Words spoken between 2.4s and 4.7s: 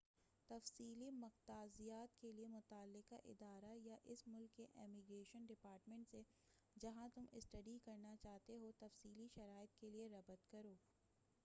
متعلقہ ادارہ یا اس ملک کے